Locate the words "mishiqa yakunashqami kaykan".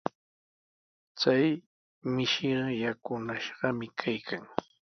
2.13-4.43